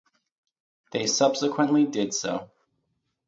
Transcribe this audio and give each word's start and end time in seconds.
They 0.93 1.05
subsequently 1.05 1.85
did 1.85 2.11
so. 2.15 2.49